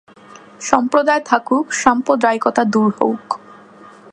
সম্প্রদায় 0.61 1.23
থাকুক, 1.25 1.65
সাম্প্রদায়িকতা 1.73 2.63
দূর 2.65 2.89
হউক। 2.99 3.25